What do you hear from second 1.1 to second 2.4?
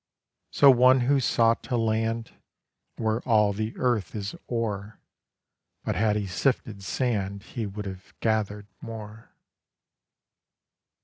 sought a land